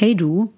Hey 0.00 0.14
du, 0.14 0.52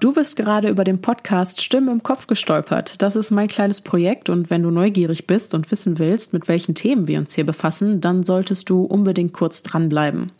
du 0.00 0.14
bist 0.14 0.36
gerade 0.36 0.70
über 0.70 0.82
den 0.82 1.02
Podcast 1.02 1.60
Stimmen 1.60 1.90
im 1.90 2.02
Kopf 2.02 2.26
gestolpert. 2.26 3.02
Das 3.02 3.16
ist 3.16 3.30
mein 3.30 3.46
kleines 3.46 3.82
Projekt 3.82 4.30
und 4.30 4.48
wenn 4.48 4.62
du 4.62 4.70
neugierig 4.70 5.26
bist 5.26 5.52
und 5.52 5.70
wissen 5.70 5.98
willst, 5.98 6.32
mit 6.32 6.48
welchen 6.48 6.74
Themen 6.74 7.06
wir 7.06 7.18
uns 7.18 7.34
hier 7.34 7.44
befassen, 7.44 8.00
dann 8.00 8.22
solltest 8.22 8.70
du 8.70 8.84
unbedingt 8.84 9.34
kurz 9.34 9.62
dranbleiben. 9.62 10.32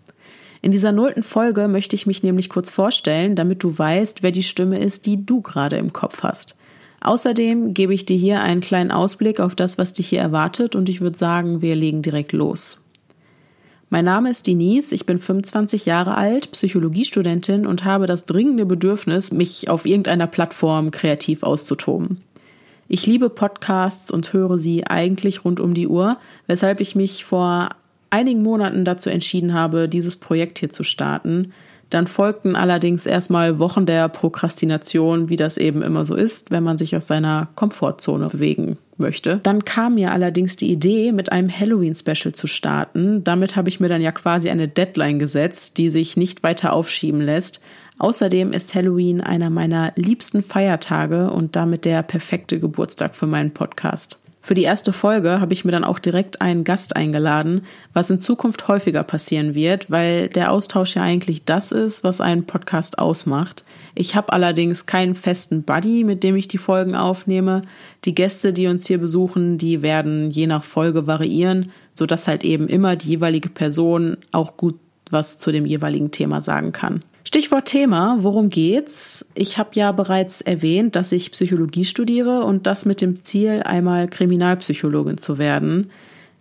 In 0.63 0.73
dieser 0.73 0.93
nullten 0.93 1.25
Folge 1.25 1.69
möchte 1.69 1.95
ich 1.95 2.07
mich 2.07 2.23
nämlich 2.23 2.49
kurz 2.49 2.71
vorstellen, 2.71 3.37
damit 3.37 3.63
du 3.63 3.79
weißt, 3.79 4.23
wer 4.23 4.32
die 4.32 4.43
Stimme 4.43 4.79
ist, 4.79 5.05
die 5.05 5.27
du 5.27 5.43
gerade 5.43 5.77
im 5.77 5.93
Kopf 5.93 6.23
hast. 6.23 6.57
Außerdem 7.03 7.75
gebe 7.75 7.93
ich 7.93 8.07
dir 8.07 8.17
hier 8.17 8.41
einen 8.41 8.62
kleinen 8.62 8.93
Ausblick 8.93 9.41
auf 9.41 9.57
das, 9.57 9.77
was 9.77 9.93
dich 9.93 10.08
hier 10.08 10.21
erwartet 10.21 10.75
und 10.75 10.89
ich 10.89 11.03
würde 11.03 11.19
sagen, 11.19 11.61
wir 11.61 11.77
legen 11.77 12.00
direkt 12.00 12.33
los. 12.33 12.80
Mein 13.91 14.05
Name 14.05 14.29
ist 14.29 14.47
Denise, 14.47 14.95
ich 14.95 15.07
bin 15.07 15.19
25 15.19 15.87
Jahre 15.87 16.15
alt, 16.15 16.51
Psychologiestudentin 16.51 17.67
und 17.67 17.87
habe 17.87 18.05
das 18.05 18.27
dringende 18.27 18.67
Bedürfnis, 18.67 19.33
mich 19.33 19.71
auf 19.71 19.87
irgendeiner 19.87 20.27
Plattform 20.27 20.91
kreativ 20.91 21.43
auszutoben. 21.43 22.21
Ich 22.89 23.07
liebe 23.07 23.31
Podcasts 23.31 24.11
und 24.11 24.35
höre 24.35 24.59
sie 24.59 24.87
eigentlich 24.87 25.47
rund 25.47 25.59
um 25.59 25.73
die 25.73 25.89
Uhr, 25.89 26.19
weshalb 26.47 26.81
ich 26.81 26.97
mich 26.97 27.25
vor 27.25 27.71
einigen 28.11 28.43
Monaten 28.43 28.85
dazu 28.85 29.09
entschieden 29.09 29.55
habe, 29.55 29.89
dieses 29.89 30.17
Projekt 30.17 30.59
hier 30.59 30.71
zu 30.71 30.85
starten. 30.85 31.55
Dann 31.89 32.06
folgten 32.06 32.56
allerdings 32.56 33.06
erstmal 33.06 33.59
Wochen 33.59 33.86
der 33.86 34.11
Prokrastination, 34.11 35.31
wie 35.31 35.36
das 35.36 35.56
eben 35.56 35.81
immer 35.81 36.05
so 36.05 36.14
ist, 36.14 36.50
wenn 36.50 36.62
man 36.62 36.77
sich 36.77 36.95
aus 36.95 37.06
seiner 37.06 37.48
Komfortzone 37.55 38.28
bewegen 38.28 38.77
möchte. 38.98 39.41
Dann 39.42 39.64
kam 39.64 39.94
mir 39.94 40.12
allerdings 40.12 40.56
die 40.56 40.70
Idee, 40.70 41.12
mit 41.12 41.33
einem 41.33 41.50
Halloween-Special 41.50 42.34
zu 42.34 42.46
starten. 42.46 43.24
Damit 43.24 43.56
habe 43.56 43.68
ich 43.68 43.80
mir 43.80 43.88
dann 43.88 44.02
ja 44.02 44.12
quasi 44.12 44.50
eine 44.50 44.68
Deadline 44.68 45.18
gesetzt, 45.18 45.78
die 45.78 45.90
sich 45.90 46.16
nicht 46.16 46.42
weiter 46.42 46.72
aufschieben 46.72 47.20
lässt. 47.20 47.60
Außerdem 47.98 48.52
ist 48.52 48.74
Halloween 48.74 49.20
einer 49.20 49.50
meiner 49.50 49.92
liebsten 49.96 50.42
Feiertage 50.42 51.30
und 51.30 51.56
damit 51.56 51.84
der 51.84 52.02
perfekte 52.02 52.60
Geburtstag 52.60 53.14
für 53.14 53.27
meinen 53.27 53.52
Podcast. 53.52 54.18
Für 54.48 54.54
die 54.54 54.62
erste 54.62 54.94
Folge 54.94 55.42
habe 55.42 55.52
ich 55.52 55.66
mir 55.66 55.72
dann 55.72 55.84
auch 55.84 55.98
direkt 55.98 56.41
einen 56.41 56.64
Gast 56.64 56.96
eingeladen, 56.96 57.66
was 57.92 58.08
in 58.08 58.18
Zukunft 58.18 58.66
häufiger 58.66 59.02
passieren 59.02 59.55
wird, 59.55 59.90
weil 59.90 60.30
der 60.30 60.52
Austausch 60.52 60.96
ja 60.96 61.02
eigentlich 61.02 61.44
das 61.44 61.70
ist, 61.70 62.02
was 62.02 62.22
einen 62.22 62.46
Podcast 62.46 62.98
ausmacht. 62.98 63.62
Ich 63.94 64.16
habe 64.16 64.32
allerdings 64.32 64.86
keinen 64.86 65.14
festen 65.14 65.64
Buddy, 65.64 66.02
mit 66.02 66.24
dem 66.24 66.34
ich 66.34 66.48
die 66.48 66.56
Folgen 66.56 66.94
aufnehme. 66.94 67.60
Die 68.06 68.14
Gäste, 68.14 68.55
die 68.55 68.68
uns 68.68 68.86
hier 68.86 68.96
besuchen, 68.96 69.58
die 69.58 69.82
werden 69.82 70.30
je 70.30 70.46
nach 70.46 70.64
Folge 70.64 71.06
variieren, 71.06 71.70
sodass 71.92 72.27
halt 72.27 72.42
eben 72.42 72.68
immer 72.68 72.96
die 72.96 73.08
jeweilige 73.08 73.50
Person 73.50 74.16
auch 74.33 74.56
gut 74.56 74.77
was 75.10 75.36
zu 75.36 75.52
dem 75.52 75.66
jeweiligen 75.66 76.10
Thema 76.10 76.40
sagen 76.40 76.72
kann. 76.72 77.02
Stichwort 77.28 77.66
Thema, 77.66 78.16
worum 78.20 78.48
geht's? 78.48 79.22
Ich 79.34 79.58
habe 79.58 79.68
ja 79.74 79.92
bereits 79.92 80.40
erwähnt, 80.40 80.96
dass 80.96 81.12
ich 81.12 81.30
Psychologie 81.30 81.84
studiere 81.84 82.42
und 82.42 82.66
das 82.66 82.86
mit 82.86 83.02
dem 83.02 83.22
Ziel, 83.22 83.62
einmal 83.62 84.08
Kriminalpsychologin 84.08 85.18
zu 85.18 85.36
werden. 85.36 85.90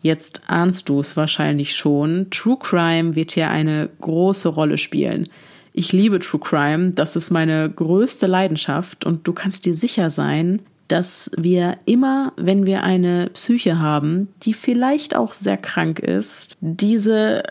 Jetzt 0.01 0.43
ahnst 0.47 0.87
du 0.87 1.01
es 1.01 1.17
wahrscheinlich 1.17 1.75
schon. 1.75 2.27
True 2.31 2.55
Crime 2.57 3.15
wird 3.15 3.31
hier 3.31 3.49
eine 3.49 3.89
große 3.99 4.47
Rolle 4.47 4.77
spielen. 4.77 5.27
Ich 5.73 5.91
liebe 5.91 6.19
True 6.19 6.39
Crime, 6.39 6.91
das 6.91 7.17
ist 7.17 7.31
meine 7.31 7.69
größte 7.69 8.25
Leidenschaft 8.25 9.03
und 9.03 9.27
du 9.27 9.33
kannst 9.33 9.65
dir 9.65 9.73
sicher 9.73 10.09
sein, 10.09 10.61
dass 10.87 11.29
wir 11.35 11.79
immer, 11.83 12.31
wenn 12.37 12.65
wir 12.65 12.83
eine 12.83 13.29
Psyche 13.33 13.79
haben, 13.79 14.29
die 14.43 14.53
vielleicht 14.53 15.17
auch 15.17 15.33
sehr 15.33 15.57
krank 15.57 15.99
ist, 15.99 16.55
diese 16.61 17.43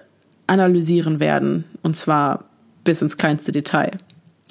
analysieren 0.46 1.20
werden 1.20 1.64
und 1.82 1.98
zwar 1.98 2.46
bis 2.86 3.02
ins 3.02 3.18
kleinste 3.18 3.52
Detail. 3.52 3.98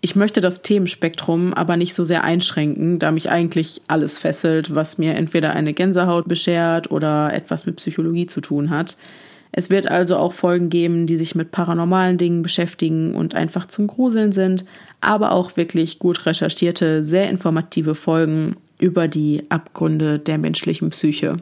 Ich 0.01 0.15
möchte 0.15 0.39
das 0.39 0.61
Themenspektrum 0.61 1.55
aber 1.55 1.77
nicht 1.77 1.95
so 1.95 2.03
sehr 2.03 2.23
einschränken, 2.23 2.99
da 2.99 3.09
mich 3.11 3.31
eigentlich 3.31 3.81
alles 3.87 4.19
fesselt, 4.19 4.75
was 4.75 4.99
mir 4.99 5.15
entweder 5.15 5.53
eine 5.53 5.73
Gänsehaut 5.73 6.27
beschert 6.27 6.91
oder 6.91 7.33
etwas 7.33 7.65
mit 7.65 7.77
Psychologie 7.77 8.27
zu 8.27 8.39
tun 8.39 8.69
hat. 8.69 8.97
Es 9.51 9.71
wird 9.71 9.87
also 9.87 10.17
auch 10.17 10.33
Folgen 10.33 10.69
geben, 10.69 11.07
die 11.07 11.17
sich 11.17 11.33
mit 11.33 11.51
paranormalen 11.51 12.19
Dingen 12.19 12.43
beschäftigen 12.43 13.15
und 13.15 13.33
einfach 13.33 13.65
zum 13.65 13.87
Gruseln 13.87 14.31
sind, 14.31 14.65
aber 15.01 15.31
auch 15.31 15.57
wirklich 15.57 15.97
gut 15.97 16.27
recherchierte, 16.27 17.03
sehr 17.03 17.29
informative 17.29 17.95
Folgen 17.95 18.57
über 18.77 19.07
die 19.07 19.43
Abgründe 19.49 20.19
der 20.19 20.37
menschlichen 20.37 20.89
Psyche. 20.89 21.37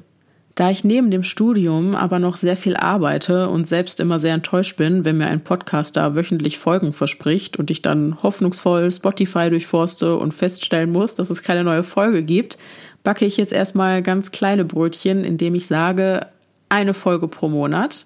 Da 0.55 0.69
ich 0.69 0.83
neben 0.83 1.09
dem 1.09 1.23
Studium 1.23 1.95
aber 1.95 2.19
noch 2.19 2.35
sehr 2.35 2.55
viel 2.55 2.75
arbeite 2.75 3.49
und 3.49 3.67
selbst 3.67 3.99
immer 3.99 4.19
sehr 4.19 4.35
enttäuscht 4.35 4.77
bin, 4.77 5.03
wenn 5.03 5.17
mir 5.17 5.25
ein 5.27 5.43
Podcaster 5.43 6.13
wöchentlich 6.13 6.59
Folgen 6.59 6.93
verspricht 6.93 7.57
und 7.57 7.71
ich 7.71 7.81
dann 7.81 8.21
hoffnungsvoll 8.21 8.91
Spotify 8.91 9.49
durchforste 9.49 10.15
und 10.15 10.33
feststellen 10.33 10.91
muss, 10.91 11.15
dass 11.15 11.31
es 11.31 11.41
keine 11.41 11.63
neue 11.63 11.83
Folge 11.83 12.21
gibt, 12.21 12.59
backe 13.03 13.25
ich 13.25 13.37
jetzt 13.37 13.51
erstmal 13.51 14.03
ganz 14.03 14.31
kleine 14.31 14.63
Brötchen, 14.63 15.25
indem 15.25 15.55
ich 15.55 15.65
sage, 15.65 16.27
eine 16.69 16.93
Folge 16.93 17.27
pro 17.27 17.49
Monat, 17.49 18.05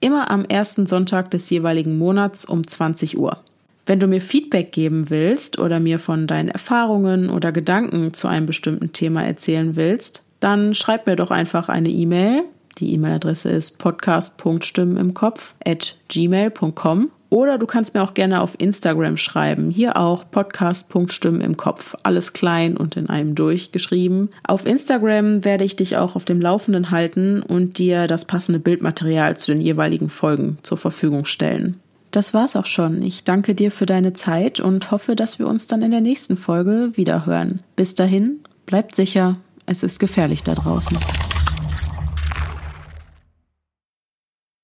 immer 0.00 0.30
am 0.30 0.46
ersten 0.46 0.86
Sonntag 0.86 1.30
des 1.30 1.50
jeweiligen 1.50 1.98
Monats 1.98 2.46
um 2.46 2.66
20 2.66 3.18
Uhr. 3.18 3.38
Wenn 3.86 4.00
du 4.00 4.06
mir 4.06 4.22
Feedback 4.22 4.72
geben 4.72 5.10
willst 5.10 5.58
oder 5.58 5.80
mir 5.80 5.98
von 5.98 6.26
deinen 6.26 6.48
Erfahrungen 6.48 7.28
oder 7.28 7.52
Gedanken 7.52 8.14
zu 8.14 8.26
einem 8.26 8.46
bestimmten 8.46 8.92
Thema 8.92 9.22
erzählen 9.24 9.76
willst, 9.76 10.22
dann 10.40 10.74
schreib 10.74 11.06
mir 11.06 11.16
doch 11.16 11.30
einfach 11.30 11.68
eine 11.68 11.90
E-Mail. 11.90 12.42
Die 12.78 12.92
E-Mail-Adresse 12.94 13.50
ist 13.50 13.78
podcast.stimmenimkopf 13.78 15.54
at 15.64 15.96
gmail.com 16.08 17.10
oder 17.34 17.58
du 17.58 17.66
kannst 17.66 17.94
mir 17.94 18.02
auch 18.04 18.14
gerne 18.14 18.40
auf 18.40 18.54
Instagram 18.60 19.16
schreiben. 19.16 19.70
Hier 19.70 19.96
auch 19.96 20.30
podcast.stimmen 20.30 21.40
im 21.40 21.56
Kopf. 21.56 21.96
Alles 22.04 22.32
klein 22.32 22.76
und 22.76 22.96
in 22.96 23.08
einem 23.08 23.34
durchgeschrieben. 23.34 24.30
Auf 24.46 24.66
Instagram 24.66 25.44
werde 25.44 25.64
ich 25.64 25.74
dich 25.74 25.96
auch 25.96 26.14
auf 26.14 26.24
dem 26.24 26.40
Laufenden 26.40 26.92
halten 26.92 27.42
und 27.42 27.78
dir 27.78 28.06
das 28.06 28.24
passende 28.24 28.60
Bildmaterial 28.60 29.36
zu 29.36 29.52
den 29.52 29.60
jeweiligen 29.60 30.10
Folgen 30.10 30.58
zur 30.62 30.78
Verfügung 30.78 31.24
stellen. 31.24 31.80
Das 32.12 32.34
war's 32.34 32.54
auch 32.54 32.66
schon. 32.66 33.02
Ich 33.02 33.24
danke 33.24 33.56
dir 33.56 33.72
für 33.72 33.86
deine 33.86 34.12
Zeit 34.12 34.60
und 34.60 34.92
hoffe, 34.92 35.16
dass 35.16 35.40
wir 35.40 35.48
uns 35.48 35.66
dann 35.66 35.82
in 35.82 35.90
der 35.90 36.00
nächsten 36.00 36.36
Folge 36.36 36.92
wiederhören. 36.94 37.64
Bis 37.74 37.96
dahin, 37.96 38.44
bleibt 38.66 38.94
sicher, 38.94 39.38
es 39.66 39.82
ist 39.82 39.98
gefährlich 39.98 40.42
da 40.42 40.54
draußen. 40.54 40.98